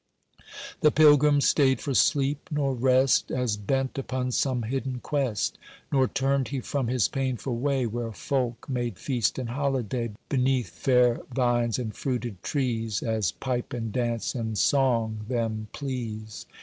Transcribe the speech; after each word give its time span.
The 0.79 0.89
Pilgrim 0.89 1.41
stayed 1.41 1.79
for 1.79 1.93
sleep 1.93 2.49
nor 2.49 2.73
rest, 2.73 3.29
As 3.29 3.55
bent 3.55 3.99
upon 3.99 4.31
some 4.31 4.63
hidden 4.63 4.99
quest; 4.99 5.59
Nor 5.91 6.07
turned 6.07 6.47
he 6.47 6.59
from 6.59 6.87
his 6.87 7.07
painful 7.07 7.55
way 7.59 7.85
Where 7.85 8.11
folk 8.11 8.67
made 8.67 8.97
feast 8.97 9.37
and 9.37 9.49
holiday 9.49 10.13
Beneath 10.27 10.69
fair 10.71 11.21
vines 11.31 11.77
and 11.77 11.95
fruited 11.95 12.41
trees, 12.41 13.03
As 13.03 13.31
pipe, 13.31 13.73
and 13.73 13.91
dance, 13.93 14.33
and 14.33 14.57
song 14.57 15.23
them 15.29 15.67
please. 15.71 16.47